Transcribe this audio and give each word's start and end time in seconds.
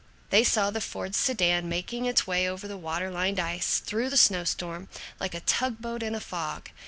They 0.31 0.43
saw 0.43 0.71
the 0.71 0.81
Ford 0.81 1.13
sedan 1.13 1.69
making 1.69 2.07
its 2.07 2.25
way 2.25 2.49
over 2.49 2.67
the 2.67 2.75
water 2.75 3.11
lined 3.11 3.39
ice, 3.39 3.77
through 3.77 4.09
the 4.09 4.17
snow 4.17 4.45
storm, 4.45 4.89
like 5.19 5.35
a 5.35 5.41
tug 5.41 5.79
boat 5.79 6.01
in 6.01 6.15
a 6.15 6.19
fog. 6.19 6.71